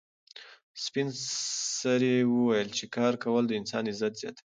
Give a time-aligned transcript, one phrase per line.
[0.83, 1.07] سپین
[1.79, 4.39] سرې وویل چې کار کول د انسان عزت زیاتوي.